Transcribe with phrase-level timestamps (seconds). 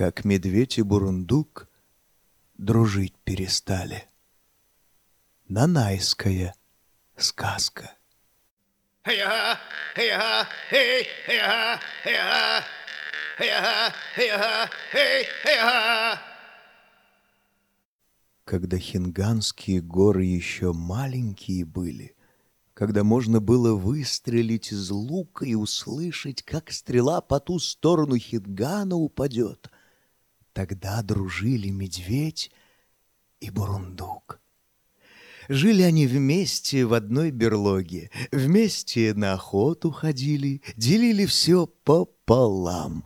[0.00, 1.68] как медведь и бурундук
[2.56, 4.08] дружить перестали.
[5.46, 6.54] Нанайская
[7.18, 7.98] сказка.
[18.46, 22.16] Когда хинганские горы еще маленькие были,
[22.72, 29.70] когда можно было выстрелить из лука и услышать, как стрела по ту сторону Хингана упадет,
[30.52, 32.50] тогда дружили медведь
[33.40, 34.40] и бурундук.
[35.48, 43.04] Жили они вместе в одной берлоге, вместе на охоту ходили, делили все пополам.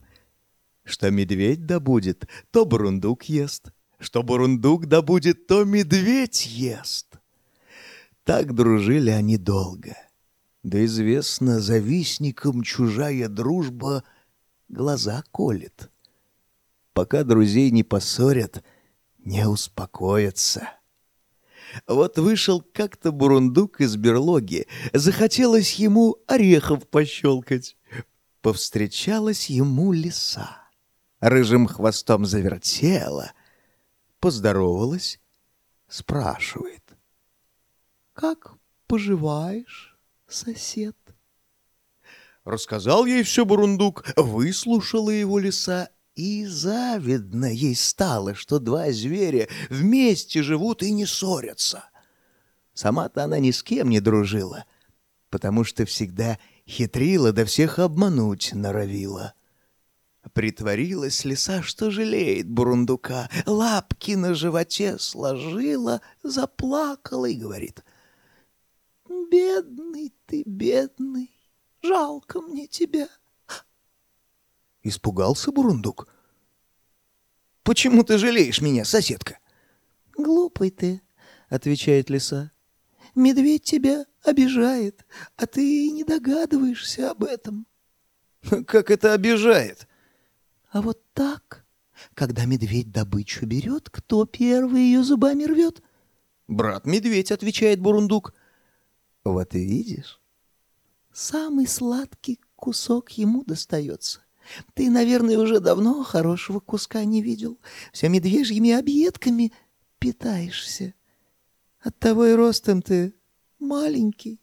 [0.85, 7.17] Что медведь добудет, то бурундук ест, что бурундук добудет, то медведь ест.
[8.25, 9.97] Так дружили они долго.
[10.63, 14.05] Да известно, завистникам чужая дружба
[14.69, 15.91] глаза колет.
[16.95, 18.63] Пока друзей не поссорят,
[19.19, 20.71] не успокоятся.
[21.89, 24.69] Вот вышел как-то бурундук из берлоги.
[24.93, 27.77] Захотелось ему орехов пощелкать.
[28.43, 30.57] Повстречалась ему лиса.
[31.19, 33.33] Рыжим хвостом завертела.
[34.21, 35.21] Поздоровалась,
[35.89, 36.83] спрашивает.
[38.13, 38.53] «Как
[38.87, 40.97] поживаешь, сосед?»
[42.45, 50.43] Рассказал ей все бурундук, выслушала его лиса и завидно ей стало, что два зверя вместе
[50.43, 51.85] живут и не ссорятся.
[52.73, 54.65] Сама-то она ни с кем не дружила,
[55.31, 59.35] потому что всегда хитрила да всех обмануть норовила.
[60.33, 67.85] Притворилась лиса, что жалеет бурундука, лапки на животе сложила, заплакала и говорит,
[69.31, 71.31] «Бедный ты, бедный,
[71.83, 73.09] жалко мне тебя».
[74.85, 76.07] Испугался Бурундук.
[77.63, 79.39] «Почему ты жалеешь меня, соседка?»
[80.15, 81.01] «Глупый ты»,—
[81.49, 82.53] отвечает лиса.
[83.15, 85.07] «Медведь тебя обижает,
[85.37, 87.67] а ты не догадываешься об этом».
[88.67, 89.89] «Как это обижает?»
[90.71, 91.65] «А вот так,
[92.13, 95.83] когда медведь добычу берет, кто первый ее зубами рвет?»
[96.47, 98.35] «Брат-медведь»,— отвечает Бурундук.
[99.25, 100.21] «Вот и видишь,
[101.11, 104.24] самый сладкий кусок ему достается».
[104.75, 107.59] Ты, наверное, уже давно хорошего куска не видел.
[107.93, 109.53] Все медвежьими объедками
[109.99, 110.95] питаешься.
[111.81, 113.15] Оттого и ростом ты
[113.59, 114.41] маленький.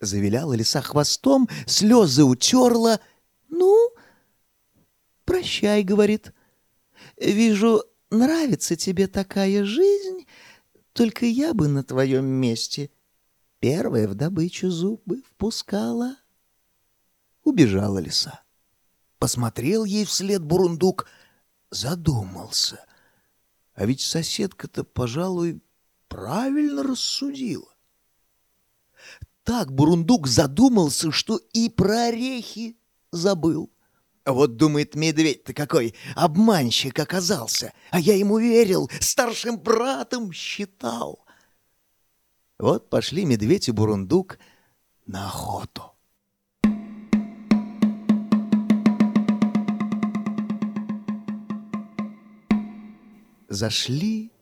[0.00, 3.00] Завиляла лиса хвостом, слезы утерла.
[3.48, 3.90] Ну,
[5.24, 6.32] прощай, говорит.
[7.16, 10.26] Вижу, нравится тебе такая жизнь,
[10.92, 12.90] только я бы на твоем месте
[13.64, 16.16] первая в добычу зубы впускала.
[17.44, 18.43] Убежала лиса.
[19.24, 21.06] Посмотрел ей вслед бурундук,
[21.70, 22.84] задумался.
[23.74, 25.62] А ведь соседка-то, пожалуй,
[26.08, 27.74] правильно рассудила.
[29.42, 32.76] Так бурундук задумался, что и про орехи
[33.12, 33.72] забыл.
[34.26, 41.24] Вот, думает, медведь-то какой обманщик оказался, а я ему верил, старшим братом считал.
[42.58, 44.38] Вот пошли медведь и бурундук
[45.06, 45.93] на охоту.
[53.54, 54.32] Зашли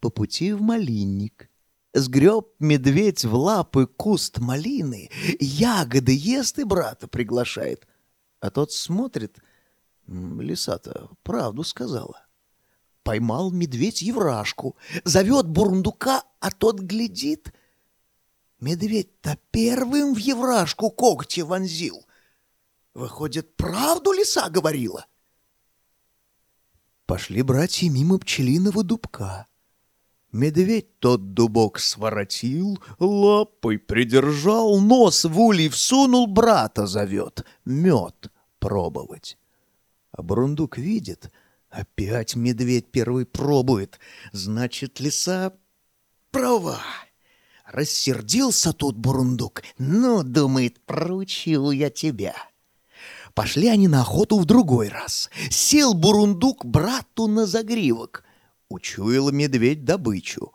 [0.00, 1.50] по пути в малинник.
[1.92, 7.86] Сгреб медведь в лапы куст малины, ягоды ест и брата приглашает.
[8.40, 9.40] А тот смотрит,
[10.06, 12.26] лиса-то правду сказала.
[13.02, 14.74] Поймал медведь еврашку,
[15.04, 17.52] зовет бурундука, а тот глядит.
[18.58, 22.06] Медведь-то первым в еврашку когти вонзил.
[22.94, 25.04] Выходит, правду лиса говорила?—
[27.06, 29.46] Пошли братья мимо пчелиного дубка.
[30.32, 39.38] Медведь тот дубок своротил, лапой придержал, нос в улей всунул, брата зовет, мед пробовать.
[40.10, 41.30] А Бурундук видит,
[41.70, 44.00] опять медведь первый пробует,
[44.32, 45.52] значит, лиса
[46.32, 46.80] права.
[47.64, 52.34] Рассердился тут Бурундук, ну, думает, проучил я тебя.
[53.36, 55.28] Пошли они на охоту в другой раз.
[55.50, 58.24] Сел бурундук брату на загривок.
[58.70, 60.54] Учуял медведь добычу.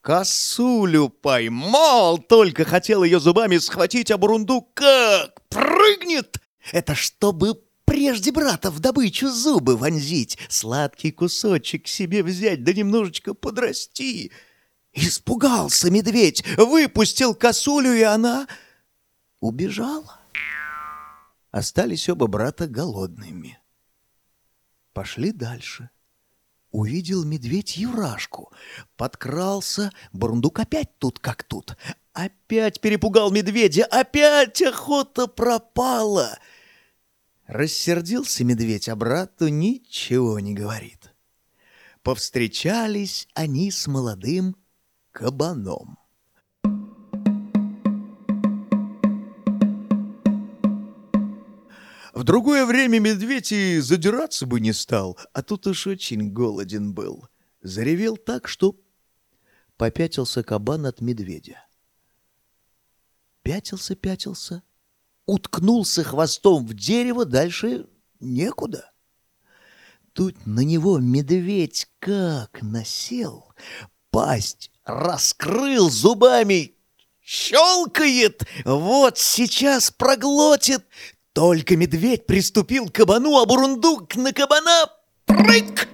[0.00, 6.38] Косулю поймал, только хотел ее зубами схватить, а бурундук как прыгнет.
[6.72, 14.32] Это чтобы прежде брата в добычу зубы вонзить, сладкий кусочек себе взять, да немножечко подрасти.
[14.94, 18.46] Испугался медведь, выпустил косулю, и она
[19.40, 20.15] убежала
[21.56, 23.58] остались оба брата голодными.
[24.92, 25.88] Пошли дальше.
[26.70, 28.52] Увидел медведь Юрашку.
[28.96, 31.76] Подкрался, бурундук опять тут как тут.
[32.12, 36.38] Опять перепугал медведя, опять охота пропала.
[37.46, 41.14] Рассердился медведь, а брату ничего не говорит.
[42.02, 44.56] Повстречались они с молодым
[45.10, 45.98] кабаном.
[52.16, 57.28] В другое время медведь и задираться бы не стал, а тут уж очень голоден был.
[57.60, 58.74] Заревел так, что
[59.76, 61.62] попятился кабан от медведя.
[63.42, 64.62] Пятился, пятился,
[65.26, 67.86] уткнулся хвостом в дерево, дальше
[68.18, 68.90] некуда.
[70.14, 73.52] Тут на него медведь как насел,
[74.08, 76.76] пасть раскрыл зубами,
[77.22, 80.80] щелкает, вот сейчас проглотит,
[81.36, 84.90] только медведь приступил к кабану, а бурундук на кабана
[85.26, 85.86] прыг!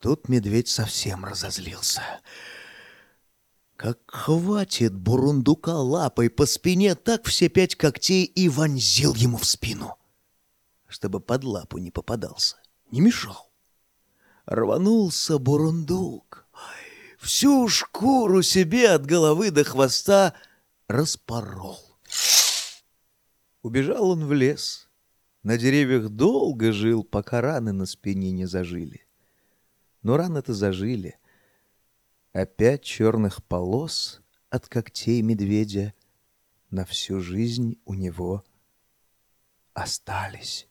[0.00, 2.02] Тут медведь совсем разозлился.
[3.76, 9.96] Как хватит бурундука лапой по спине, так все пять когтей и вонзил ему в спину,
[10.88, 12.56] чтобы под лапу не попадался,
[12.90, 13.52] не мешал.
[14.46, 16.44] Рванулся бурундук,
[17.20, 20.34] всю шкуру себе от головы до хвоста
[20.88, 21.89] распорол.
[23.62, 24.88] Убежал он в лес.
[25.42, 29.06] На деревьях долго жил, пока раны на спине не зажили.
[30.02, 31.18] Но раны-то зажили.
[32.32, 35.94] Опять черных полос от когтей медведя
[36.70, 38.44] на всю жизнь у него
[39.74, 40.68] остались.